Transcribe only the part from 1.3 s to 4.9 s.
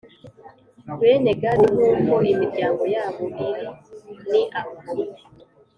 Gadi nk uko imiryango yabo iri ni aba